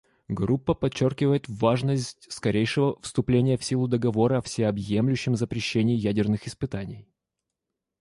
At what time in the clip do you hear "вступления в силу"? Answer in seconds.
3.03-3.87